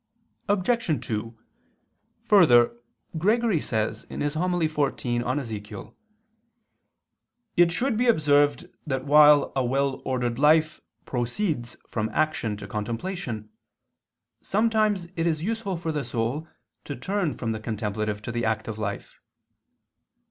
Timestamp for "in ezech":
5.05-5.93